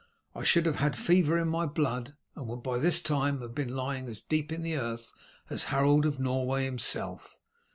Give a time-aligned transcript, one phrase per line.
[0.33, 3.75] I should have had fever in my blood, and would by this time have been
[3.75, 5.13] lying as deep in the earth
[5.47, 7.39] as Harold of Norway himself.